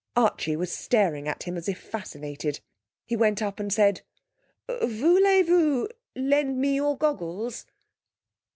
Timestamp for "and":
3.59-3.71